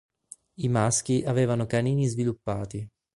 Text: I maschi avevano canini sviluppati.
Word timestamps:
I 0.55 0.67
maschi 0.67 1.21
avevano 1.27 1.67
canini 1.67 2.07
sviluppati. 2.07 2.89